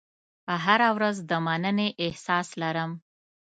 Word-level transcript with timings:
هره 0.65 0.89
ورځ 0.97 1.17
د 1.29 1.31
مننې 1.45 1.87
احساس 2.05 2.47
لرم. 2.61 2.91